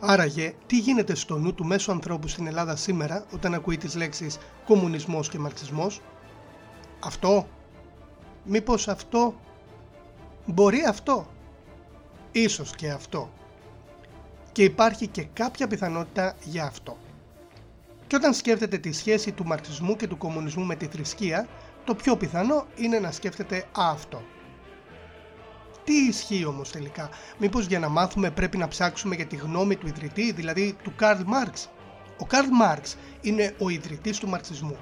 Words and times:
Άραγε, 0.00 0.54
τι 0.66 0.78
γίνεται 0.78 1.14
στο 1.14 1.38
νου 1.38 1.54
του 1.54 1.64
μέσου 1.64 1.92
ανθρώπου 1.92 2.28
στην 2.28 2.46
Ελλάδα 2.46 2.76
σήμερα 2.76 3.24
όταν 3.32 3.54
ακούει 3.54 3.76
τις 3.76 3.94
λέξεις 3.94 4.38
κομμουνισμός 4.64 5.28
και 5.28 5.38
μαρξισμός. 5.38 6.00
Αυτό; 7.00 7.46
Μήπως 8.44 8.88
αυτό; 8.88 9.34
Μπορεί 10.46 10.84
αυτό; 10.88 11.26
Ίσως 12.32 12.74
και 12.74 12.90
αυτό. 12.90 13.30
Και 14.52 14.64
υπάρχει 14.64 15.06
και 15.06 15.22
κάποια 15.32 15.66
πιθανότητα 15.66 16.36
για 16.44 16.64
αυτό. 16.64 16.96
Και 18.06 18.16
όταν 18.16 18.34
σκέφτεται 18.34 18.78
τη 18.78 18.92
σχέση 18.92 19.32
του 19.32 19.44
μαρξισμού 19.46 19.96
και 19.96 20.06
του 20.06 20.16
κομμουνισμού 20.18 20.64
με 20.64 20.74
τη 20.74 20.86
θρησκεία, 20.86 21.48
το 21.84 21.94
πιο 21.94 22.16
πιθανό 22.16 22.66
είναι 22.76 22.98
να 22.98 23.10
σκέφτεται 23.10 23.64
αυτό. 23.72 24.22
Τι 25.88 25.94
ισχύει 25.94 26.44
όμως 26.44 26.70
τελικά, 26.70 27.10
Μήπως 27.38 27.66
για 27.66 27.78
να 27.78 27.88
μάθουμε 27.88 28.30
πρέπει 28.30 28.56
να 28.56 28.68
ψάξουμε 28.68 29.14
για 29.14 29.26
τη 29.26 29.36
γνώμη 29.36 29.76
του 29.76 29.86
ιδρυτή, 29.86 30.32
δηλαδή 30.32 30.76
του 30.82 30.92
Καρλ 30.96 31.20
Μάρξ. 31.26 31.68
Ο 32.18 32.24
Καρλ 32.26 32.46
Μάρξ 32.52 32.96
είναι 33.20 33.54
ο 33.58 33.68
ιδρυτής 33.68 34.18
του 34.18 34.28
μαρξισμού. 34.28 34.76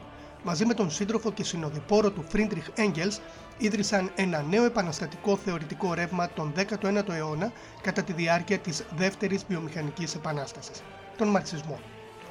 Μαζί 0.45 0.66
με 0.66 0.74
τον 0.74 0.91
σύντροφο 0.91 1.33
και 1.33 1.45
συνοδοιπόρο 1.45 2.11
του 2.11 2.24
Φρίντριχ 2.28 2.66
Έγγελς 2.74 3.20
ίδρυσαν 3.59 4.11
ένα 4.14 4.42
νέο 4.42 4.64
επαναστατικό 4.64 5.37
θεωρητικό 5.37 5.95
ρεύμα 5.95 6.28
τον 6.28 6.52
19ο 6.56 7.09
αιώνα 7.09 7.52
κατά 7.83 8.02
τη 8.02 8.12
διάρκεια 8.12 8.59
της 8.59 8.84
δεύτερης 8.97 9.45
βιομηχανικής 9.48 10.14
επανάστασης, 10.14 10.83
τον 11.16 11.28
μαρξισμό. 11.28 11.80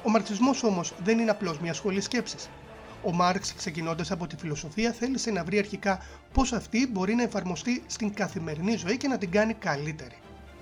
Ο 0.04 0.10
μαρξισμός 0.10 0.62
όμως 0.62 0.92
δεν 1.04 1.18
είναι 1.18 1.30
απλώς 1.30 1.58
μια 1.58 1.74
σχολή 1.74 2.00
σκέψης. 2.00 2.48
Ο 3.06 3.12
Μάρξ, 3.12 3.54
ξεκινώντας 3.54 4.10
από 4.10 4.26
τη 4.26 4.36
φιλοσοφία, 4.36 4.92
θέλησε 4.92 5.30
να 5.30 5.44
βρει 5.44 5.58
αρχικά 5.58 6.00
πώς 6.32 6.52
αυτή 6.52 6.88
μπορεί 6.92 7.14
να 7.14 7.22
εφαρμοστεί 7.22 7.82
στην 7.86 8.14
καθημερινή 8.14 8.76
ζωή 8.76 8.96
και 8.96 9.08
να 9.08 9.18
την 9.18 9.30
κάνει 9.30 9.54
καλύτερη. 9.54 10.16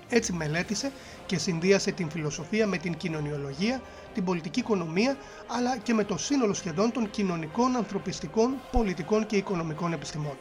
Έτσι 0.09 0.33
μελέτησε 0.33 0.91
και 1.25 1.37
συνδύασε 1.37 1.91
την 1.91 2.09
φιλοσοφία 2.09 2.67
με 2.67 2.77
την 2.77 2.97
κοινωνιολογία, 2.97 3.81
την 4.13 4.23
πολιτική 4.23 4.59
οικονομία, 4.59 5.17
αλλά 5.47 5.77
και 5.77 5.93
με 5.93 6.03
το 6.03 6.17
σύνολο 6.17 6.53
σχεδόν 6.53 6.91
των 6.91 7.09
κοινωνικών, 7.09 7.75
ανθρωπιστικών, 7.75 8.55
πολιτικών 8.71 9.25
και 9.25 9.35
οικονομικών 9.35 9.93
επιστημών. 9.93 10.37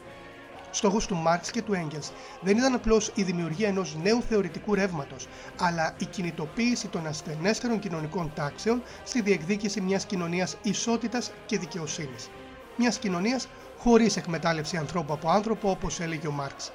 Στόχο 0.75 0.99
του 0.99 1.17
Μάρξ 1.17 1.51
και 1.51 1.63
του 1.63 1.73
Έγκελ 1.75 2.03
δεν 2.41 2.57
ήταν 2.57 2.75
απλώς 2.75 3.13
η 3.15 3.23
δημιουργία 3.23 3.69
ενός 3.69 3.97
νέου 4.03 4.23
θεωρητικού 4.23 4.75
ρεύματος, 4.75 5.29
αλλά 5.59 5.95
η 5.99 6.05
κινητοποίηση 6.05 6.89
των 6.89 7.07
ασθενέστερων 7.07 7.79
κοινωνικών 7.79 8.33
τάξεων 8.35 8.83
στη 9.05 9.21
διεκδίκηση 9.21 9.81
μιας 9.81 10.05
κοινωνίας 10.05 10.57
ισότητας 10.63 11.33
και 11.47 11.59
δικαιοσύνης. 11.59 12.31
Μιας 12.77 12.99
κοινωνίας 12.99 13.49
χωρίς 13.79 14.17
εκμετάλλευση 14.17 14.77
ανθρώπου 14.77 15.13
από 15.13 15.31
άνθρωπο, 15.31 15.71
όπως 15.71 16.01
έλεγε 16.01 16.27
ο 16.27 16.33
Μάρξ. 16.33 16.73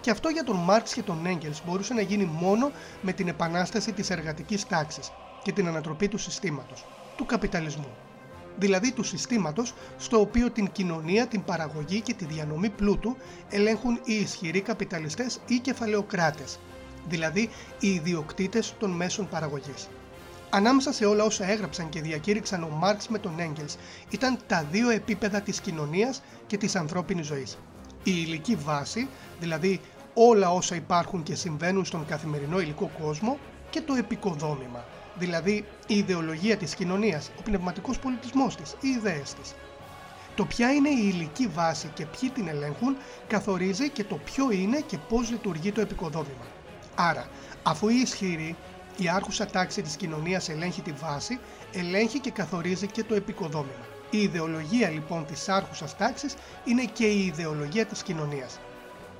Και 0.00 0.10
αυτό 0.10 0.28
για 0.28 0.44
τον 0.44 0.56
Μάρξ 0.56 0.92
και 0.92 1.02
τον 1.02 1.26
Έγκελ 1.26 1.54
μπορούσε 1.64 1.94
να 1.94 2.00
γίνει 2.00 2.24
μόνο 2.24 2.70
με 3.00 3.12
την 3.12 3.28
επανάσταση 3.28 3.92
της 3.92 4.10
εργατικής 4.10 4.66
τάξης 4.66 5.12
και 5.42 5.52
την 5.52 5.68
ανατροπή 5.68 6.08
του 6.08 6.18
συστήματος, 6.18 6.84
του 7.16 7.26
καπιταλισμού 7.26 8.03
δηλαδή 8.58 8.92
του 8.92 9.02
συστήματος 9.02 9.74
στο 9.98 10.20
οποίο 10.20 10.50
την 10.50 10.72
κοινωνία, 10.72 11.26
την 11.26 11.44
παραγωγή 11.44 12.00
και 12.00 12.14
τη 12.14 12.24
διανομή 12.24 12.70
πλούτου 12.70 13.16
ελέγχουν 13.50 14.00
οι 14.04 14.14
ισχυροί 14.14 14.60
καπιταλιστές 14.60 15.40
ή 15.46 15.58
κεφαλαιοκράτες, 15.58 16.58
δηλαδή 17.08 17.50
οι 17.80 17.88
ιδιοκτήτες 17.88 18.74
των 18.78 18.90
μέσων 18.90 19.28
παραγωγής. 19.28 19.88
Ανάμεσα 20.50 20.92
σε 20.92 21.04
όλα 21.04 21.24
όσα 21.24 21.50
έγραψαν 21.50 21.88
και 21.88 22.00
διακήρυξαν 22.00 22.62
ο 22.62 22.68
Μάρξ 22.68 23.08
με 23.08 23.18
τον 23.18 23.38
Έγγελς 23.38 23.76
ήταν 24.10 24.38
τα 24.46 24.66
δύο 24.70 24.90
επίπεδα 24.90 25.40
της 25.40 25.60
κοινωνίας 25.60 26.22
και 26.46 26.56
της 26.56 26.76
ανθρώπινης 26.76 27.26
ζωής. 27.26 27.58
Η 28.02 28.12
υλική 28.26 28.56
βάση, 28.56 29.08
δηλαδή 29.40 29.80
όλα 30.14 30.50
όσα 30.50 30.74
υπάρχουν 30.74 31.22
και 31.22 31.34
συμβαίνουν 31.34 31.84
στον 31.84 32.06
καθημερινό 32.06 32.60
υλικό 32.60 32.90
κόσμο 33.02 33.38
και 33.70 33.80
το 33.80 33.94
επικοδόμημα, 33.94 34.84
δηλαδή 35.18 35.64
η 35.86 35.96
ιδεολογία 35.96 36.56
της 36.56 36.74
κοινωνίας, 36.74 37.30
ο 37.38 37.42
πνευματικός 37.42 37.98
πολιτισμός 37.98 38.56
της, 38.56 38.76
οι 38.80 38.88
ιδέες 38.88 39.34
της. 39.34 39.54
Το 40.34 40.44
ποια 40.44 40.72
είναι 40.72 40.88
η 40.88 41.10
υλική 41.14 41.46
βάση 41.46 41.90
και 41.94 42.06
ποιοι 42.06 42.30
την 42.30 42.48
ελέγχουν 42.48 42.96
καθορίζει 43.26 43.88
και 43.88 44.04
το 44.04 44.16
ποιο 44.16 44.50
είναι 44.50 44.80
και 44.86 44.98
πώς 44.98 45.30
λειτουργεί 45.30 45.72
το 45.72 45.80
επικοδόμημα. 45.80 46.46
Άρα, 46.94 47.28
αφού 47.62 47.88
η 47.88 48.00
ισχυρή, 48.00 48.56
η 48.96 49.08
άρχουσα 49.08 49.46
τάξη 49.46 49.82
της 49.82 49.96
κοινωνίας 49.96 50.48
ελέγχει 50.48 50.82
τη 50.82 50.92
βάση, 50.92 51.38
ελέγχει 51.72 52.18
και 52.18 52.30
καθορίζει 52.30 52.86
και 52.86 53.04
το 53.04 53.14
επικοδόμημα. 53.14 53.86
Η 54.10 54.18
ιδεολογία 54.18 54.88
λοιπόν 54.88 55.26
της 55.26 55.48
άρχουσας 55.48 55.96
τάξης 55.96 56.34
είναι 56.64 56.84
και 56.84 57.06
η 57.06 57.26
ιδεολογία 57.26 57.86
της 57.86 58.02
κοινωνίας. 58.02 58.58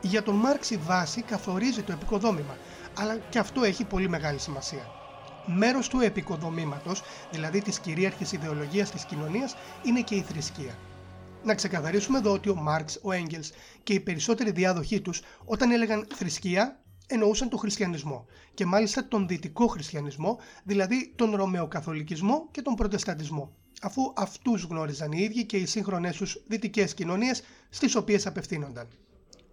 Για 0.00 0.22
τον 0.22 0.34
Μάρξ 0.34 0.70
η 0.70 0.76
βάση 0.76 1.22
καθορίζει 1.22 1.82
το 1.82 1.92
επικοδόμημα, 1.92 2.56
αλλά 2.98 3.16
και 3.16 3.38
αυτό 3.38 3.62
έχει 3.62 3.84
πολύ 3.84 4.08
μεγάλη 4.08 4.38
σημασία 4.38 4.90
μέρος 5.46 5.88
του 5.88 6.00
επικοδομήματος, 6.00 7.02
δηλαδή 7.30 7.62
της 7.62 7.78
κυρίαρχης 7.78 8.32
ιδεολογίας 8.32 8.90
της 8.90 9.04
κοινωνίας, 9.04 9.56
είναι 9.84 10.00
και 10.00 10.14
η 10.14 10.20
θρησκεία. 10.22 10.78
Να 11.44 11.54
ξεκαθαρίσουμε 11.54 12.18
εδώ 12.18 12.32
ότι 12.32 12.48
ο 12.48 12.54
Μάρξ, 12.54 12.98
ο 13.02 13.12
Έγγελς 13.12 13.50
και 13.82 13.92
οι 13.92 14.00
περισσότεροι 14.00 14.50
διάδοχοί 14.50 15.00
τους 15.00 15.22
όταν 15.44 15.70
έλεγαν 15.70 16.06
θρησκεία 16.14 16.78
εννοούσαν 17.06 17.48
τον 17.48 17.58
χριστιανισμό 17.58 18.26
και 18.54 18.66
μάλιστα 18.66 19.08
τον 19.08 19.28
δυτικό 19.28 19.66
χριστιανισμό, 19.66 20.38
δηλαδή 20.64 21.12
τον 21.16 21.34
ρωμαιοκαθολικισμό 21.34 22.48
και 22.50 22.62
τον 22.62 22.74
προτεσταντισμό, 22.74 23.52
αφού 23.82 24.12
αυτούς 24.16 24.62
γνώριζαν 24.62 25.12
οι 25.12 25.22
ίδιοι 25.22 25.44
και 25.44 25.56
οι 25.56 25.66
σύγχρονες 25.66 26.16
τους 26.16 26.42
δυτικές 26.46 26.94
κοινωνίες 26.94 27.42
στις 27.68 27.94
οποίες 27.94 28.26
απευθύνονταν. 28.26 28.88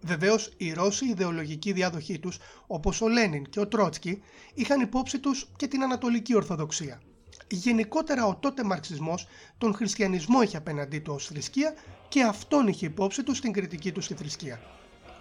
Βεβαίως, 0.04 0.52
οι 0.56 0.72
Ρώσοι 0.72 1.06
ιδεολογικοί 1.06 1.72
διάδοχοί 1.72 2.18
τους, 2.18 2.38
όπως 2.66 3.00
ο 3.00 3.08
Λένιν 3.08 3.44
και 3.48 3.60
ο 3.60 3.66
Τρότσκι, 3.66 4.22
είχαν 4.54 4.80
υπόψη 4.80 5.18
τους 5.18 5.48
και 5.56 5.66
την 5.66 5.82
Ανατολική 5.82 6.34
Ορθοδοξία. 6.34 7.00
Γενικότερα, 7.48 8.26
ο 8.26 8.36
τότε 8.36 8.64
μαρξισμός 8.64 9.26
τον 9.58 9.74
χριστιανισμό 9.74 10.42
είχε 10.42 10.56
απέναντί 10.56 10.98
του 10.98 11.12
ως 11.14 11.26
θρησκεία 11.26 11.74
και 12.08 12.22
αυτόν 12.22 12.66
είχε 12.66 12.86
υπόψη 12.86 13.22
του 13.22 13.34
στην 13.34 13.52
κριτική 13.52 13.92
του 13.92 14.00
στη 14.00 14.14
θρησκεία. 14.14 14.60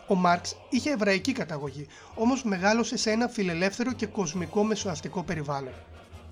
Ο 0.08 0.16
Μάρξ 0.16 0.56
είχε 0.70 0.92
εβραϊκή 0.92 1.32
καταγωγή, 1.32 1.88
όμως 2.16 2.44
μεγάλωσε 2.44 2.98
σε 2.98 3.12
ένα 3.12 3.28
φιλελεύθερο 3.28 3.94
και 3.94 4.06
κοσμικό 4.06 4.64
μεσοαστικό 4.64 5.24
περιβάλλον 5.24 5.74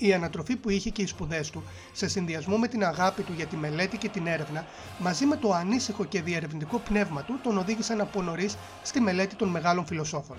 η 0.02 0.14
ανατροφή 0.14 0.56
που 0.56 0.70
είχε 0.70 0.90
και 0.90 1.02
οι 1.02 1.06
σπουδές 1.06 1.50
του, 1.50 1.64
σε 1.92 2.08
συνδυασμό 2.08 2.58
με 2.58 2.68
την 2.68 2.84
αγάπη 2.84 3.22
του 3.22 3.34
για 3.36 3.46
τη 3.46 3.56
μελέτη 3.56 3.98
και 3.98 4.10
την 4.10 4.28
έρευνα, 4.28 4.66
μαζί 5.00 5.26
με 5.26 5.36
το 5.36 5.54
ανήσυχο 5.54 6.06
και 6.06 6.22
διερευνητικό 6.22 6.78
πνεύμα 6.78 7.24
του, 7.24 7.40
τον 7.44 7.58
οδήγησαν 7.58 8.02
από 8.02 8.22
νωρίς 8.22 8.58
στη 8.84 9.00
μελέτη 9.00 9.36
των 9.36 9.48
μεγάλων 9.50 9.86
φιλοσόφων. 9.86 10.38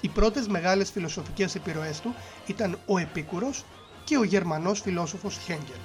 Οι 0.00 0.08
πρώτες 0.08 0.48
μεγάλες 0.48 0.90
φιλοσοφικές 0.90 1.54
επιρροές 1.54 2.00
του 2.00 2.14
ήταν 2.46 2.78
ο 2.86 2.98
Επίκουρος 2.98 3.64
και 4.04 4.16
ο 4.16 4.24
Γερμανός 4.24 4.80
φιλόσοφος 4.80 5.38
Χέγγελ. 5.44 5.80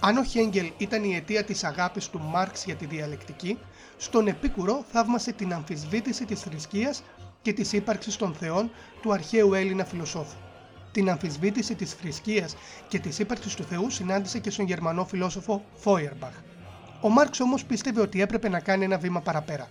Αν 0.00 0.16
ο 0.16 0.24
Χέγγελ 0.24 0.72
ήταν 0.78 1.04
η 1.04 1.14
αιτία 1.14 1.44
της 1.44 1.64
αγάπης 1.64 2.08
του 2.08 2.20
Μάρξ 2.20 2.64
για 2.64 2.74
τη 2.74 2.86
διαλεκτική, 2.86 3.58
στον 3.96 4.26
Επίκουρο 4.26 4.84
θαύμασε 4.92 5.32
την 5.32 5.52
αμφισβήτηση 5.52 6.24
της 6.24 6.40
θρησκείας 6.40 7.02
και 7.42 7.52
της 7.52 7.72
ύπαρξης 7.72 8.16
των 8.16 8.34
θεών 8.34 8.70
του 9.02 9.12
αρχαίου 9.12 9.54
Έλληνα 9.54 9.84
φιλοσόφου. 9.84 10.36
Την 10.92 11.10
αμφισβήτηση 11.10 11.74
της 11.74 11.92
θρησκείας 11.92 12.56
και 12.88 12.98
της 12.98 13.18
ύπαρξης 13.18 13.54
του 13.54 13.64
Θεού 13.64 13.90
συνάντησε 13.90 14.38
και 14.38 14.50
στον 14.50 14.64
γερμανό 14.66 15.04
φιλόσοφο 15.04 15.64
Φόιερμπαχ. 15.74 16.32
Ο 17.00 17.08
Μάρξ 17.08 17.40
όμως 17.40 17.64
πίστευε 17.64 18.00
ότι 18.00 18.20
έπρεπε 18.20 18.48
να 18.48 18.60
κάνει 18.60 18.84
ένα 18.84 18.98
βήμα 18.98 19.20
παραπέρα. 19.20 19.70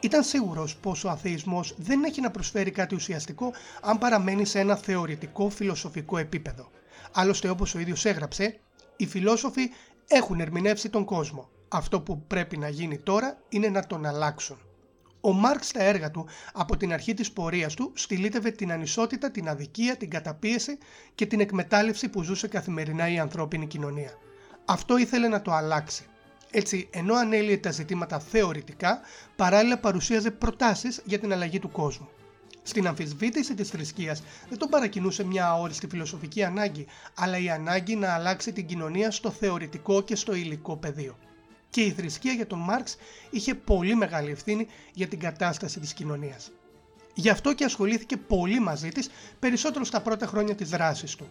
Ήταν 0.00 0.22
σίγουρος 0.22 0.76
πως 0.76 1.04
ο 1.04 1.10
αθεισμός 1.10 1.74
δεν 1.78 2.04
έχει 2.04 2.20
να 2.20 2.30
προσφέρει 2.30 2.70
κάτι 2.70 2.94
ουσιαστικό 2.94 3.52
αν 3.80 3.98
παραμένει 3.98 4.44
σε 4.44 4.58
ένα 4.58 4.76
θεωρητικό 4.76 5.48
φιλοσοφικό 5.48 6.18
επίπεδο. 6.18 6.70
Άλλωστε 7.12 7.48
όπως 7.48 7.74
ο 7.74 7.78
ίδιος 7.78 8.04
έγραψε, 8.04 8.60
οι 8.96 9.06
φιλόσοφοι 9.06 9.70
έχουν 10.08 10.40
ερμηνεύσει 10.40 10.88
τον 10.88 11.04
κόσμο. 11.04 11.48
Αυτό 11.68 12.00
που 12.00 12.22
πρέπει 12.26 12.56
να 12.56 12.68
γίνει 12.68 12.98
τώρα 12.98 13.38
είναι 13.48 13.68
να 13.68 13.86
τον 13.86 14.06
αλλάξουν. 14.06 14.56
Ο 15.20 15.32
Μάρξ 15.32 15.66
στα 15.66 15.82
έργα 15.82 16.10
του 16.10 16.26
από 16.52 16.76
την 16.76 16.92
αρχή 16.92 17.14
της 17.14 17.32
πορείας 17.32 17.74
του 17.74 17.92
στυλίτευε 17.94 18.50
την 18.50 18.72
ανισότητα, 18.72 19.30
την 19.30 19.48
αδικία, 19.48 19.96
την 19.96 20.10
καταπίεση 20.10 20.78
και 21.14 21.26
την 21.26 21.40
εκμετάλλευση 21.40 22.08
που 22.08 22.22
ζούσε 22.22 22.48
καθημερινά 22.48 23.08
η 23.08 23.18
ανθρώπινη 23.18 23.66
κοινωνία. 23.66 24.10
Αυτό 24.64 24.96
ήθελε 24.96 25.28
να 25.28 25.42
το 25.42 25.52
αλλάξει. 25.52 26.04
Έτσι, 26.50 26.88
ενώ 26.92 27.14
ανέλυε 27.14 27.56
τα 27.56 27.70
ζητήματα 27.70 28.18
θεωρητικά, 28.18 29.00
παράλληλα 29.36 29.78
παρουσίαζε 29.78 30.30
προτάσεις 30.30 31.02
για 31.04 31.18
την 31.18 31.32
αλλαγή 31.32 31.58
του 31.58 31.70
κόσμου. 31.70 32.08
Στην 32.62 32.86
αμφισβήτηση 32.86 33.54
της 33.54 33.68
θρησκείας 33.68 34.22
δεν 34.48 34.58
τον 34.58 34.68
παρακινούσε 34.68 35.24
μια 35.24 35.46
αόριστη 35.46 35.86
φιλοσοφική 35.86 36.44
ανάγκη, 36.44 36.86
αλλά 37.14 37.38
η 37.38 37.50
ανάγκη 37.50 37.96
να 37.96 38.14
αλλάξει 38.14 38.52
την 38.52 38.66
κοινωνία 38.66 39.10
στο 39.10 39.30
θεωρητικό 39.30 40.02
και 40.02 40.16
στο 40.16 40.34
υλικό 40.34 40.76
πεδίο 40.76 41.16
και 41.70 41.80
η 41.80 41.90
θρησκεία 41.90 42.32
για 42.32 42.46
τον 42.46 42.58
Μάρξ 42.58 42.96
είχε 43.30 43.54
πολύ 43.54 43.94
μεγάλη 43.94 44.30
ευθύνη 44.30 44.66
για 44.94 45.06
την 45.08 45.18
κατάσταση 45.18 45.80
της 45.80 45.92
κοινωνίας. 45.92 46.50
Γι' 47.14 47.28
αυτό 47.28 47.54
και 47.54 47.64
ασχολήθηκε 47.64 48.16
πολύ 48.16 48.60
μαζί 48.60 48.88
της, 48.88 49.10
περισσότερο 49.38 49.84
στα 49.84 50.00
πρώτα 50.00 50.26
χρόνια 50.26 50.54
της 50.54 50.68
δράσης 50.68 51.14
του. 51.14 51.28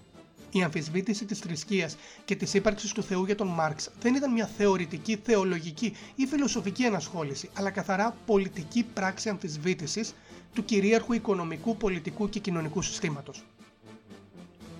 Η 0.51 0.63
αμφισβήτηση 0.63 1.25
της 1.25 1.39
θρησκείας 1.39 1.97
και 2.25 2.35
της 2.35 2.53
ύπαρξης 2.53 2.91
του 2.91 3.03
Θεού 3.03 3.25
για 3.25 3.35
τον 3.35 3.47
Μάρξ 3.47 3.89
δεν 4.01 4.15
ήταν 4.15 4.31
μια 4.31 4.45
θεωρητική, 4.57 5.19
θεολογική 5.23 5.95
ή 6.15 6.25
φιλοσοφική 6.25 6.85
ανασχόληση, 6.85 7.49
αλλά 7.53 7.69
καθαρά 7.69 8.17
πολιτική 8.25 8.83
πράξη 8.83 9.29
αμφισβήτησης 9.29 10.13
του 10.53 10.65
κυρίαρχου 10.65 11.13
οικονομικού, 11.13 11.77
πολιτικού 11.77 12.29
και 12.29 12.39
κοινωνικού 12.39 12.81
συστήματος. 12.81 13.43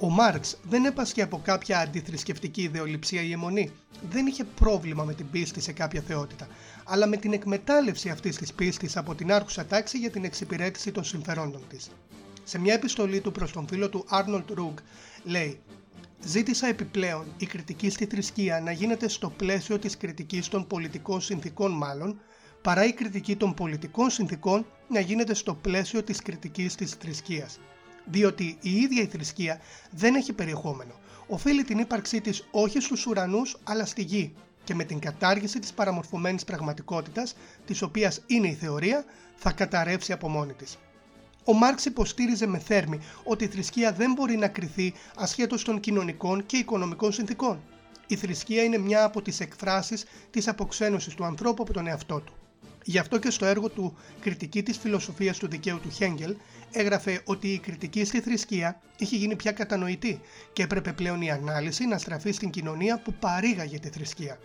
Ο 0.02 0.10
Μάρξ 0.10 0.58
δεν 0.64 0.86
έπασχε 0.86 1.22
από 1.22 1.42
κάποια 1.44 1.80
αντιθρησκευτική 1.80 2.62
ιδεολειψία 2.62 3.22
ή 3.22 3.32
αιμονή. 3.32 3.72
Δεν 4.10 4.26
είχε 4.26 4.44
πρόβλημα 4.44 5.04
με 5.04 5.14
την 5.14 5.30
πίστη 5.30 5.62
σε 5.62 5.72
κάποια 5.72 6.02
θεότητα, 6.02 6.48
αλλά 6.84 7.08
με 7.08 7.18
την 7.18 7.34
εκμετάλλευση 7.34 8.10
αυτής 8.10 8.38
της 8.38 8.54
πίστης 8.54 8.98
από 8.98 9.16
την 9.16 9.32
άρχουσα 9.32 9.66
τάξη 9.66 9.98
για 9.98 10.10
την 10.10 10.24
εξυπηρέτηση 10.24 10.92
των 10.92 11.04
συμφερόντων 11.04 11.62
της. 11.70 11.90
Σε 12.44 12.60
μια 12.60 12.74
επιστολή 12.74 13.20
του 13.20 13.32
προς 13.32 13.52
τον 13.52 13.68
φίλο 13.68 13.90
του 13.90 14.06
Άρνολτ 14.08 14.52
Ρούγκ 14.52 14.78
λέει 15.24 15.60
Ζήτησα 16.24 16.68
επιπλέον 16.68 17.26
η 17.38 17.46
κριτική 17.46 17.90
στη 17.90 18.06
θρησκεία 18.06 18.62
να 18.62 18.72
γίνεται 18.72 19.08
στο 19.08 19.30
πλαίσιο 19.30 19.80
της 19.80 19.98
κριτικής 19.98 20.48
των 20.48 20.68
πολιτικών 20.68 21.22
συνθήκων 21.22 21.72
μάλλον, 21.72 22.20
παρά 22.62 22.86
η 22.86 22.94
κριτική 22.94 23.36
των 23.36 23.54
πολιτικών 23.54 24.10
συνθήκων 24.10 24.66
να 24.88 25.00
γίνεται 25.00 25.34
στο 25.34 25.54
πλαίσιο 25.54 26.04
της 26.04 26.22
κριτικής 26.22 26.76
της 26.76 26.92
θρησκείας. 26.92 27.60
Διότι 28.10 28.58
η 28.62 28.76
ίδια 28.76 29.02
η 29.02 29.06
θρησκεία 29.06 29.60
δεν 29.92 30.16
έχει 30.16 30.34
περιεχόμενο. 30.34 30.94
Οφείλει 31.28 31.64
την 31.64 31.78
ύπαρξή 31.78 32.22
της 32.22 32.48
όχι 32.52 32.80
στους 32.80 33.06
ουρανούς 33.06 33.58
αλλά 33.64 33.86
στη 33.86 34.02
γη 34.02 34.34
και 34.64 34.76
με 34.76 34.84
την 34.84 35.00
κατάργηση 35.00 35.60
της 35.60 35.74
παραμορφωμένης 35.74 36.44
πραγματικότητας, 36.44 37.36
της 37.66 37.82
οποίας 37.82 38.22
είναι 38.28 38.48
η 38.48 38.54
θεωρία, 38.54 39.06
θα 39.36 39.52
καταρρεύσει 39.52 40.12
από 40.12 40.30
μόνη 40.30 40.54
της. 40.54 40.78
Ο 41.44 41.54
Μάρξ 41.54 41.86
υποστήριζε 41.86 42.48
με 42.48 42.58
θέρμη 42.58 43.00
ότι 43.24 43.44
η 43.44 43.48
θρησκεία 43.48 43.92
δεν 43.92 44.14
μπορεί 44.14 44.38
να 44.38 44.48
κριθεί 44.48 44.94
ασχέτως 45.16 45.64
των 45.64 45.80
κοινωνικών 45.80 46.46
και 46.46 46.58
οικονομικών 46.58 47.12
συνθήκων. 47.12 47.62
Η 48.08 48.16
θρησκεία 48.16 48.64
είναι 48.64 48.78
μια 48.78 49.04
από 49.04 49.22
τις 49.22 49.40
εκφράσεις 49.40 50.06
της 50.32 50.48
αποξένωσης 50.48 51.14
του 51.16 51.26
ανθρώπου 51.26 51.62
από 51.64 51.74
τον 51.74 51.88
εαυτό 51.88 52.20
του. 52.20 52.34
Γι' 52.90 52.98
αυτό 52.98 53.20
και 53.20 53.30
στο 53.30 53.46
έργο 53.46 53.70
του 53.70 53.98
«Κριτική 54.20 54.64
της 54.64 54.78
φιλοσοφίας 54.78 55.38
του 55.38 55.48
δικαίου» 55.48 55.80
του 55.80 55.90
Χέγγελ 55.90 56.36
έγραφε 56.72 57.22
ότι 57.26 57.48
η 57.48 57.60
κριτική 57.60 58.06
στη 58.06 58.20
θρησκεία 58.22 58.82
είχε 58.98 59.16
γίνει 59.16 59.36
πια 59.36 59.52
κατανοητή 59.52 60.22
και 60.54 60.64
έπρεπε 60.64 60.94
πλέον 60.94 61.22
η 61.22 61.32
ανάλυση 61.32 61.86
να 61.86 61.98
στραφεί 61.98 62.32
στην 62.32 62.50
κοινωνία 62.50 63.02
που 63.02 63.14
παρήγαγε 63.14 63.80
τη 63.80 63.90
θρησκεία. 63.90 64.40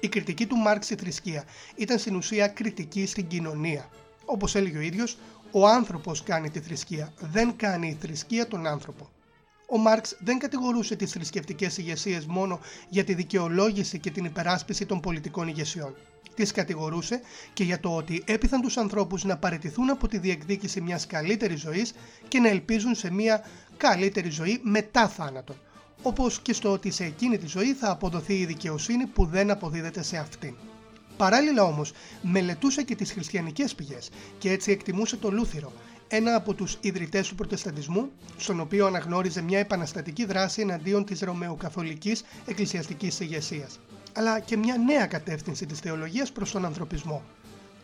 Η 0.00 0.08
κριτική 0.08 0.46
του 0.46 0.56
Μάρξ 0.56 0.86
στη 0.86 0.94
θρησκεία 0.94 1.44
ήταν 1.76 1.98
στην 1.98 2.16
ουσία 2.16 2.48
κριτική 2.48 3.06
στην 3.06 3.26
κοινωνία. 3.26 3.88
Όπως 4.24 4.54
έλεγε 4.54 4.78
ο 4.78 4.80
ίδιος, 4.80 5.18
ο 5.50 5.68
άνθρωπος 5.68 6.22
κάνει 6.22 6.50
τη 6.50 6.60
θρησκεία, 6.60 7.12
δεν 7.20 7.56
κάνει 7.56 7.88
η 7.88 7.96
θρησκεία 8.00 8.48
τον 8.48 8.66
άνθρωπο. 8.66 9.08
Ο 9.74 9.78
Μάρξ 9.78 10.16
δεν 10.18 10.38
κατηγορούσε 10.38 10.96
τις 10.96 11.10
θρησκευτικές 11.10 11.78
ηγεσίες 11.78 12.26
μόνο 12.26 12.60
για 12.88 13.04
τη 13.04 13.14
δικαιολόγηση 13.14 13.98
και 13.98 14.10
την 14.10 14.24
υπεράσπιση 14.24 14.86
των 14.86 15.00
πολιτικών 15.00 15.48
ηγεσιών. 15.48 15.94
Τις 16.34 16.52
κατηγορούσε 16.52 17.20
και 17.52 17.64
για 17.64 17.80
το 17.80 17.96
ότι 17.96 18.22
έπιθαν 18.26 18.60
τους 18.60 18.76
ανθρώπους 18.76 19.24
να 19.24 19.36
παραιτηθούν 19.36 19.90
από 19.90 20.08
τη 20.08 20.18
διεκδίκηση 20.18 20.80
μιας 20.80 21.06
καλύτερης 21.06 21.60
ζωής 21.60 21.92
και 22.28 22.38
να 22.38 22.48
ελπίζουν 22.48 22.94
σε 22.94 23.10
μια 23.10 23.44
καλύτερη 23.76 24.30
ζωή 24.30 24.60
μετά 24.62 25.08
θάνατον, 25.08 25.56
όπως 26.02 26.40
και 26.40 26.52
στο 26.52 26.72
ότι 26.72 26.90
σε 26.90 27.04
εκείνη 27.04 27.38
τη 27.38 27.46
ζωή 27.46 27.74
θα 27.74 27.90
αποδοθεί 27.90 28.34
η 28.34 28.46
δικαιοσύνη 28.46 29.06
που 29.06 29.26
δεν 29.26 29.50
αποδίδεται 29.50 30.02
σε 30.02 30.16
αυτήν. 30.16 30.54
Παράλληλα 31.16 31.62
όμως 31.62 31.92
μελετούσε 32.22 32.82
και 32.82 32.94
τις 32.94 33.12
χριστιανικές 33.12 33.74
πηγές 33.74 34.10
και 34.38 34.50
έτσι 34.50 34.70
εκτιμούσε 34.70 35.16
το 35.16 35.30
Λούθυρο, 35.30 35.72
ένα 36.08 36.34
από 36.34 36.54
τους 36.54 36.78
ιδρυτές 36.80 37.28
του 37.28 37.34
προτεσταντισμού, 37.34 38.10
στον 38.36 38.60
οποίο 38.60 38.86
αναγνώριζε 38.86 39.42
μια 39.42 39.58
επαναστατική 39.58 40.24
δράση 40.24 40.60
εναντίον 40.60 41.04
της 41.04 41.20
ρωμαιοκαθολικής 41.20 42.24
εκκλησιαστικής 42.46 43.20
ηγεσίας, 43.20 43.80
αλλά 44.12 44.40
και 44.40 44.56
μια 44.56 44.76
νέα 44.76 45.06
κατεύθυνση 45.06 45.66
της 45.66 45.78
θεολογίας 45.78 46.32
προς 46.32 46.50
τον 46.50 46.64
ανθρωπισμό. 46.64 47.22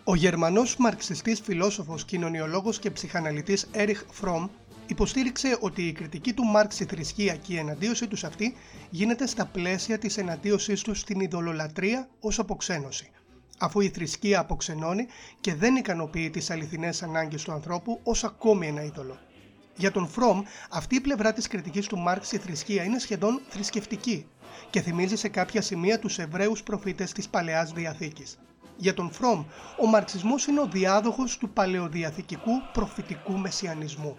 Ο 0.04 0.14
Γερμανός 0.14 0.76
μαρξιστής 0.76 1.40
φιλόσοφος, 1.40 2.04
κοινωνιολόγος 2.04 2.78
και 2.78 2.90
ψυχαναλυτής 2.90 3.66
Έριχ 3.72 4.04
Φρόμ 4.10 4.46
υποστήριξε 4.86 5.56
ότι 5.60 5.82
η 5.82 5.92
κριτική 5.92 6.32
του 6.32 6.44
Μάρξ 6.44 6.74
στη 6.74 6.84
θρησκεία 6.84 7.36
και 7.36 7.52
η 7.52 7.56
εναντίωσή 7.56 8.06
τους 8.06 8.18
σε 8.18 8.26
αυτή 8.26 8.56
γίνεται 8.90 9.26
στα 9.26 9.46
πλαίσια 9.46 9.98
της 9.98 10.16
εναντίωσής 10.16 10.82
τους 10.82 11.00
στην 11.00 11.20
ειδωλολατρεία 11.20 12.08
ως 12.20 12.38
αποξένωση 12.38 13.10
αφού 13.60 13.80
η 13.80 13.88
θρησκεία 13.88 14.40
αποξενώνει 14.40 15.06
και 15.40 15.54
δεν 15.54 15.76
ικανοποιεί 15.76 16.30
τις 16.30 16.50
αληθινές 16.50 17.02
ανάγκες 17.02 17.42
του 17.42 17.52
ανθρώπου 17.52 18.00
ως 18.02 18.24
ακόμη 18.24 18.66
ένα 18.66 18.84
είδωλο. 18.84 19.18
Για 19.76 19.90
τον 19.90 20.08
Φρόμ, 20.08 20.42
αυτή 20.70 20.94
η 20.94 21.00
πλευρά 21.00 21.32
της 21.32 21.46
κριτικής 21.46 21.86
του 21.86 21.98
Μάρξ 21.98 22.26
στη 22.26 22.38
θρησκεία 22.38 22.84
είναι 22.84 22.98
σχεδόν 22.98 23.40
θρησκευτική 23.48 24.26
και 24.70 24.80
θυμίζει 24.80 25.16
σε 25.16 25.28
κάποια 25.28 25.62
σημεία 25.62 25.98
τους 25.98 26.18
Εβραίους 26.18 26.62
προφήτες 26.62 27.12
της 27.12 27.28
Παλαιάς 27.28 27.72
Διαθήκης. 27.72 28.38
Για 28.76 28.94
τον 28.94 29.10
Φρόμ, 29.10 29.44
ο 29.82 29.86
μαρξισμός 29.86 30.46
είναι 30.46 30.60
ο 30.60 30.66
διάδοχος 30.66 31.38
του 31.38 31.50
παλαιοδιαθηκικού 31.50 32.52
προφητικού 32.72 33.38
μεσιανισμού. 33.38 34.16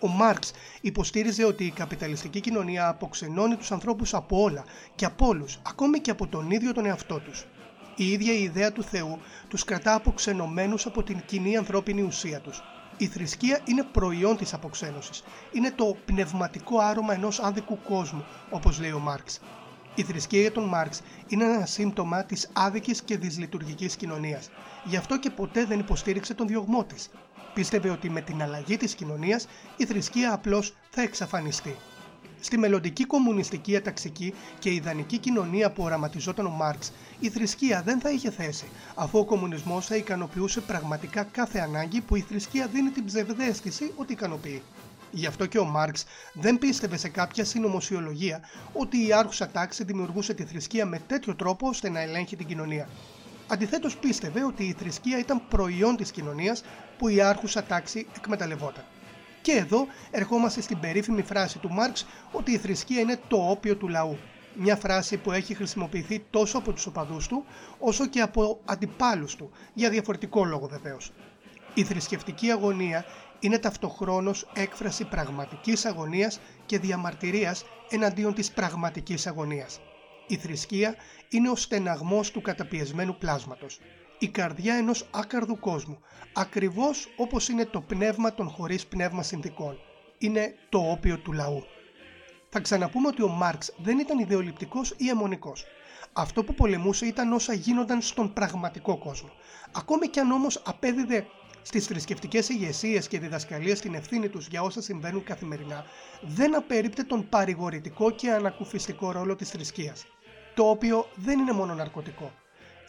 Ο 0.00 0.08
Μάρξ 0.08 0.50
υποστήριζε 0.80 1.44
ότι 1.44 1.64
η 1.64 1.70
καπιταλιστική 1.70 2.40
κοινωνία 2.40 2.88
αποξενώνει 2.88 3.56
τους 3.56 3.72
ανθρώπους 3.72 4.14
από 4.14 4.42
όλα 4.42 4.64
και 4.94 5.04
από 5.04 5.26
όλους, 5.26 5.58
ακόμη 5.62 6.00
και 6.00 6.10
από 6.10 6.26
τον 6.26 6.50
ίδιο 6.50 6.72
τον 6.72 6.86
εαυτό 6.86 7.20
τους. 7.20 7.46
Η 7.96 8.10
ίδια 8.10 8.32
η 8.32 8.42
ιδέα 8.42 8.72
του 8.72 8.82
Θεού 8.82 9.18
τους 9.48 9.64
κρατά 9.64 9.94
αποξενωμένους 9.94 10.86
από 10.86 11.02
την 11.02 11.22
κοινή 11.26 11.56
ανθρώπινη 11.56 12.02
ουσία 12.02 12.40
τους. 12.40 12.62
Η 12.96 13.06
θρησκεία 13.06 13.60
είναι 13.64 13.82
προϊόν 13.82 14.36
της 14.36 14.54
αποξένωσης. 14.54 15.22
Είναι 15.52 15.70
το 15.70 15.96
πνευματικό 16.04 16.78
άρωμα 16.78 17.14
ενός 17.14 17.40
άδικου 17.40 17.78
κόσμου, 17.82 18.24
όπως 18.50 18.80
λέει 18.80 18.92
ο 18.92 18.98
Μάρξ. 18.98 19.40
Η 19.94 20.02
θρησκεία 20.02 20.40
για 20.40 20.52
τον 20.52 20.64
Μάρξ 20.64 21.00
είναι 21.28 21.44
ένα 21.44 21.66
σύμπτωμα 21.66 22.24
της 22.24 22.50
άδικης 22.52 23.02
και 23.02 23.16
δυσλειτουργικής 23.16 23.96
κοινωνίας. 23.96 24.50
Γι' 24.84 24.96
αυτό 24.96 25.18
και 25.18 25.30
ποτέ 25.30 25.64
δεν 25.64 25.78
υποστήριξε 25.78 26.34
τον 26.34 26.46
διωγμό 26.46 26.84
της. 26.84 27.10
Πίστευε 27.54 27.90
ότι 27.90 28.10
με 28.10 28.20
την 28.20 28.42
αλλαγή 28.42 28.76
της 28.76 28.94
κοινωνίας 28.94 29.46
η 29.76 29.84
θρησκεία 29.84 30.32
απλώς 30.32 30.74
θα 30.90 31.02
εξαφανιστεί. 31.02 31.76
Στη 32.40 32.58
μελλοντική 32.58 33.04
κομμουνιστική 33.04 33.76
αταξική 33.76 34.34
και 34.58 34.70
ιδανική 34.72 35.18
κοινωνία 35.18 35.70
που 35.70 35.82
οραματιζόταν 35.82 36.46
ο 36.46 36.50
Μάρξ, 36.50 36.92
η 37.18 37.28
θρησκεία 37.28 37.82
δεν 37.82 38.00
θα 38.00 38.10
είχε 38.10 38.30
θέση, 38.30 38.64
αφού 38.94 39.18
ο 39.18 39.24
κομμουνισμός 39.24 39.86
θα 39.86 39.96
ικανοποιούσε 39.96 40.60
πραγματικά 40.60 41.22
κάθε 41.22 41.58
ανάγκη 41.58 42.00
που 42.00 42.16
η 42.16 42.20
θρησκεία 42.20 42.66
δίνει 42.66 42.90
την 42.90 43.04
ψευδέστηση 43.04 43.92
ότι 43.96 44.12
ικανοποιεί. 44.12 44.62
Γι' 45.10 45.26
αυτό 45.26 45.46
και 45.46 45.58
ο 45.58 45.64
Μάρξ 45.64 46.04
δεν 46.32 46.58
πίστευε 46.58 46.96
σε 46.96 47.08
κάποια 47.08 47.44
συνωμοσιολογία 47.44 48.40
ότι 48.72 49.06
η 49.06 49.12
άρχουσα 49.12 49.48
τάξη 49.48 49.84
δημιουργούσε 49.84 50.34
τη 50.34 50.44
θρησκεία 50.44 50.86
με 50.86 50.98
τέτοιο 51.06 51.34
τρόπο 51.34 51.68
ώστε 51.68 51.90
να 51.90 52.00
ελέγχει 52.00 52.36
την 52.36 52.46
κοινωνία. 52.46 52.88
Αντιθέτως, 53.48 53.96
πίστευε 53.96 54.44
ότι 54.44 54.64
η 54.64 54.72
θρησκεία 54.78 55.18
ήταν 55.18 55.42
προϊόν 55.48 55.96
της 55.96 56.10
κοινωνίας 56.10 56.64
που 56.98 57.08
η 57.08 57.20
άρχουσα 57.20 57.62
τάξη 57.62 58.06
εκμεταλλευόταν. 58.16 58.84
Και 59.42 59.52
εδώ 59.52 59.86
ερχόμαστε 60.10 60.60
στην 60.60 60.80
περίφημη 60.80 61.22
φράση 61.22 61.58
του 61.58 61.70
Μάρξ 61.72 62.06
ότι 62.32 62.52
η 62.52 62.58
θρησκεία 62.58 63.00
είναι 63.00 63.20
το 63.28 63.36
όπιο 63.36 63.76
του 63.76 63.88
λαού. 63.88 64.18
Μια 64.54 64.76
φράση 64.76 65.16
που 65.16 65.32
έχει 65.32 65.54
χρησιμοποιηθεί 65.54 66.24
τόσο 66.30 66.58
από 66.58 66.72
τους 66.72 66.86
οπαδούς 66.86 67.26
του, 67.26 67.44
όσο 67.78 68.06
και 68.06 68.20
από 68.20 68.60
αντιπάλους 68.64 69.36
του, 69.36 69.50
για 69.74 69.90
διαφορετικό 69.90 70.44
λόγο 70.44 70.66
βεβαίως. 70.66 71.12
Η 71.74 71.84
θρησκευτική 71.84 72.50
αγωνία 72.50 73.04
είναι 73.40 73.58
ταυτοχρόνως 73.58 74.50
έκφραση 74.54 75.04
πραγματικής 75.04 75.84
αγωνίας 75.84 76.40
και 76.66 76.78
διαμαρτυρίας 76.78 77.64
εναντίον 77.90 78.34
της 78.34 78.50
πραγματικής 78.50 79.26
αγωνίας. 79.26 79.80
Η 80.26 80.36
θρησκεία 80.36 80.94
είναι 81.28 81.48
ο 81.50 81.56
στεναγμός 81.56 82.30
του 82.30 82.40
καταπιεσμένου 82.40 83.16
πλάσματος 83.18 83.78
η 84.22 84.28
καρδιά 84.28 84.74
ενός 84.74 85.06
άκαρδου 85.10 85.58
κόσμου, 85.58 85.98
ακριβώς 86.32 87.08
όπως 87.16 87.48
είναι 87.48 87.64
το 87.64 87.80
πνεύμα 87.80 88.34
των 88.34 88.48
χωρίς 88.48 88.86
πνεύμα 88.86 89.22
συνθήκων. 89.22 89.78
Είναι 90.18 90.54
το 90.68 90.78
όπιο 90.78 91.18
του 91.18 91.32
λαού. 91.32 91.64
Θα 92.48 92.60
ξαναπούμε 92.60 93.08
ότι 93.08 93.22
ο 93.22 93.28
Μάρξ 93.28 93.72
δεν 93.76 93.98
ήταν 93.98 94.18
ιδεολειπτικός 94.18 94.94
ή 94.96 95.08
αιμονικός. 95.08 95.64
Αυτό 96.12 96.44
που 96.44 96.54
πολεμούσε 96.54 97.06
ήταν 97.06 97.32
όσα 97.32 97.52
γίνονταν 97.52 98.00
στον 98.00 98.32
πραγματικό 98.32 98.98
κόσμο. 98.98 99.30
Ακόμη 99.72 100.08
κι 100.08 100.20
αν 100.20 100.30
όμως 100.30 100.62
απέδιδε 100.64 101.26
στις 101.62 101.86
θρησκευτικές 101.86 102.48
ηγεσίες 102.48 103.08
και 103.08 103.18
διδασκαλίες 103.18 103.80
την 103.80 103.94
ευθύνη 103.94 104.28
τους 104.28 104.46
για 104.46 104.62
όσα 104.62 104.82
συμβαίνουν 104.82 105.24
καθημερινά, 105.24 105.84
δεν 106.22 106.56
απέριπτε 106.56 107.02
τον 107.02 107.28
παρηγορητικό 107.28 108.10
και 108.10 108.30
ανακουφιστικό 108.30 109.12
ρόλο 109.12 109.36
της 109.36 109.50
θρησκείας. 109.50 110.04
Το 110.54 110.70
οποίο 110.70 111.06
δεν 111.14 111.38
είναι 111.38 111.52
μόνο 111.52 111.74
ναρκωτικό 111.74 112.32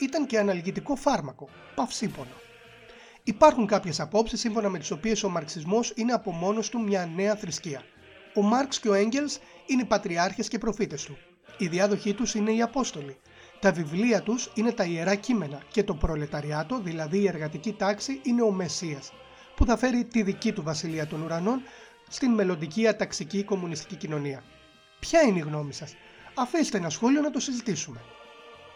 ήταν 0.01 0.25
και 0.25 0.39
αναλγητικό 0.39 0.95
φάρμακο, 0.95 1.49
παυσίπονο. 1.75 2.35
Υπάρχουν 3.23 3.65
κάποιες 3.65 3.99
απόψεις 3.99 4.39
σύμφωνα 4.39 4.69
με 4.69 4.79
τις 4.79 4.91
οποίες 4.91 5.23
ο 5.23 5.29
μαρξισμός 5.29 5.93
είναι 5.95 6.13
από 6.13 6.31
μόνος 6.31 6.69
του 6.69 6.81
μια 6.81 7.11
νέα 7.15 7.35
θρησκεία. 7.35 7.83
Ο 8.35 8.41
Μάρξ 8.41 8.79
και 8.79 8.89
ο 8.89 8.93
Έγγελς 8.93 9.39
είναι 9.65 9.81
οι 9.81 9.85
πατριάρχες 9.85 10.47
και 10.47 10.57
προφήτες 10.57 11.03
του. 11.03 11.17
Οι 11.57 11.67
διάδοχοί 11.67 12.13
τους 12.13 12.33
είναι 12.33 12.51
οι 12.51 12.61
Απόστολοι. 12.61 13.17
Τα 13.59 13.71
βιβλία 13.71 14.21
τους 14.21 14.51
είναι 14.55 14.71
τα 14.71 14.83
ιερά 14.83 15.15
κείμενα 15.15 15.61
και 15.71 15.83
το 15.83 15.93
προλεταριάτο, 15.93 16.79
δηλαδή 16.79 17.17
η 17.17 17.27
εργατική 17.27 17.73
τάξη, 17.73 18.19
είναι 18.23 18.41
ο 18.41 18.51
Μεσσίας, 18.51 19.11
που 19.55 19.65
θα 19.65 19.77
φέρει 19.77 20.05
τη 20.05 20.23
δική 20.23 20.51
του 20.51 20.63
βασιλεία 20.63 21.07
των 21.07 21.21
ουρανών 21.21 21.61
στην 22.09 22.31
μελλοντική 22.31 22.87
αταξική 22.87 23.43
κομμουνιστική 23.43 23.95
κοινωνία. 23.95 24.43
Ποια 24.99 25.21
είναι 25.21 25.39
η 25.39 25.41
γνώμη 25.41 25.73
σας; 25.73 25.95
Αφήστε 26.33 26.77
ένα 26.77 26.89
σχόλιο 26.89 27.21
να 27.21 27.31
το 27.31 27.39
συζητήσουμε. 27.39 28.01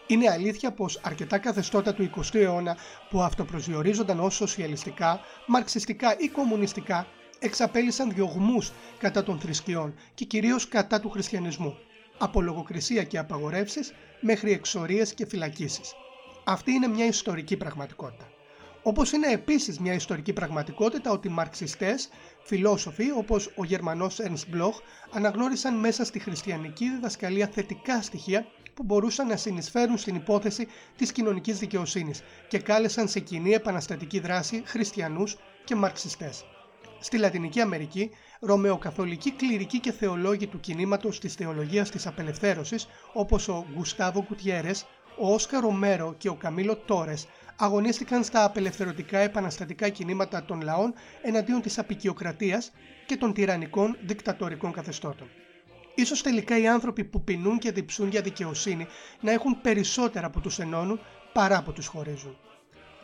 Είναι 0.07 0.29
αλήθεια 0.29 0.71
πως 0.71 0.99
αρκετά 1.03 1.37
καθεστώτα 1.37 1.93
του 1.93 2.09
20ου 2.15 2.35
αιώνα 2.35 2.77
που 3.09 3.21
αυτοπροσδιορίζονταν 3.21 4.19
ως 4.19 4.35
σοσιαλιστικά, 4.35 5.19
μαρξιστικά 5.47 6.17
ή 6.19 6.27
κομμουνιστικά 6.27 7.07
εξαπέλυσαν 7.39 8.11
διωγμούς 8.11 8.71
κατά 8.97 9.23
των 9.23 9.39
θρησκειών 9.39 9.93
και 10.13 10.25
κυρίως 10.25 10.67
κατά 10.67 10.99
του 10.99 11.09
χριστιανισμού, 11.09 11.77
από 12.17 12.41
λογοκρισία 12.41 13.03
και 13.03 13.17
απαγορεύσεις 13.17 13.93
μέχρι 14.19 14.51
εξορίες 14.51 15.13
και 15.13 15.25
φυλακίσεις. 15.25 15.93
Αυτή 16.43 16.71
είναι 16.71 16.87
μια 16.87 17.05
ιστορική 17.05 17.57
πραγματικότητα. 17.57 18.29
Όπως 18.87 19.11
είναι 19.11 19.31
επίσης 19.31 19.79
μια 19.79 19.93
ιστορική 19.93 20.33
πραγματικότητα 20.33 21.11
ότι 21.11 21.27
οι 21.27 21.31
μαρξιστές, 21.31 22.09
φιλόσοφοι 22.43 23.11
όπως 23.11 23.51
ο 23.55 23.63
Γερμανός 23.63 24.19
Ernst 24.21 24.55
Bloch 24.55 24.79
αναγνώρισαν 25.11 25.79
μέσα 25.79 26.05
στη 26.05 26.19
χριστιανική 26.19 26.89
διδασκαλία 26.89 27.47
θετικά 27.47 28.01
στοιχεία 28.01 28.45
που 28.73 28.83
μπορούσαν 28.83 29.27
να 29.27 29.35
συνεισφέρουν 29.35 29.97
στην 29.97 30.15
υπόθεση 30.15 30.67
της 30.95 31.11
κοινωνικής 31.11 31.59
δικαιοσύνης 31.59 32.21
και 32.47 32.59
κάλεσαν 32.59 33.07
σε 33.07 33.19
κοινή 33.19 33.51
επαναστατική 33.51 34.19
δράση 34.19 34.63
χριστιανούς 34.65 35.37
και 35.63 35.75
μαρξιστές. 35.75 36.45
Στη 36.99 37.17
Λατινική 37.17 37.61
Αμερική, 37.61 38.09
ρωμαιοκαθολικοί 38.39 39.31
κληρικοί 39.31 39.79
και 39.79 39.91
θεολόγοι 39.91 40.47
του 40.47 40.59
κινήματος 40.59 41.19
της 41.19 41.33
θεολογίας 41.33 41.89
της 41.89 42.07
απελευθέρωσης 42.07 42.87
όπως 43.13 43.47
ο 43.47 43.65
Γκουστάβο 43.73 44.23
Κουτιέρες, 44.23 44.85
ο 45.17 45.33
Όσκαρ 45.33 45.61
Ρομέρο 45.61 46.15
και 46.17 46.29
ο 46.29 46.35
Καμίλο 46.35 46.75
Τόρες 46.75 47.27
αγωνίστηκαν 47.55 48.23
στα 48.23 48.43
απελευθερωτικά 48.43 49.17
επαναστατικά 49.17 49.89
κινήματα 49.89 50.45
των 50.45 50.61
λαών 50.61 50.93
εναντίον 51.21 51.61
της 51.61 51.77
απεικιοκρατίας 51.77 52.71
και 53.05 53.17
των 53.17 53.33
τυραννικών 53.33 53.97
δικτατορικών 54.05 54.71
καθεστώτων. 54.71 55.29
Ίσως 55.95 56.21
τελικά 56.21 56.57
οι 56.57 56.67
άνθρωποι 56.67 57.03
που 57.03 57.23
πεινούν 57.23 57.57
και 57.57 57.71
διψούν 57.71 58.09
για 58.09 58.21
δικαιοσύνη 58.21 58.87
να 59.19 59.31
έχουν 59.31 59.61
περισσότερα 59.61 60.29
που 60.29 60.41
τους 60.41 60.59
ενώνουν 60.59 60.99
παρά 61.33 61.63
που 61.63 61.73
τους 61.73 61.87
χωρίζουν. 61.87 62.37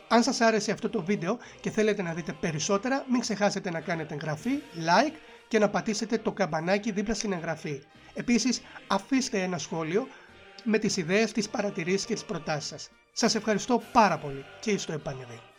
Αν 0.08 0.22
σας 0.22 0.40
άρεσε 0.40 0.72
αυτό 0.72 0.88
το 0.90 1.02
βίντεο 1.02 1.38
και 1.60 1.70
θέλετε 1.70 2.02
να 2.02 2.12
δείτε 2.14 2.32
περισσότερα, 2.32 3.04
μην 3.10 3.20
ξεχάσετε 3.20 3.70
να 3.70 3.80
κάνετε 3.80 4.14
εγγραφή, 4.14 4.50
like 4.74 5.14
και 5.48 5.58
να 5.58 5.68
πατήσετε 5.68 6.18
το 6.18 6.32
καμπανάκι 6.32 6.92
δίπλα 6.92 7.14
στην 7.14 7.32
εγγραφή. 7.32 7.82
Επίσης, 8.14 8.62
αφήστε 8.86 9.42
ένα 9.42 9.58
σχόλιο 9.58 10.06
με 10.64 10.78
τις 10.78 10.96
ιδέες, 10.96 11.32
τις 11.32 11.48
παρατηρήσεις 11.48 12.06
και 12.06 12.14
τις 12.14 12.24
προτάσεις 12.24 12.68
σας. 12.68 12.90
Σας 13.12 13.34
ευχαριστώ 13.34 13.82
πάρα 13.92 14.18
πολύ 14.18 14.44
και 14.60 14.78
στο 14.78 14.92
επανειδή. 14.92 15.51